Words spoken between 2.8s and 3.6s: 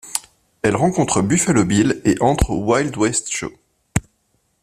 West Show.